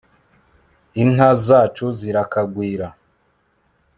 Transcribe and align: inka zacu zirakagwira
inka 1.01 1.29
zacu 1.45 1.85
zirakagwira 1.99 2.87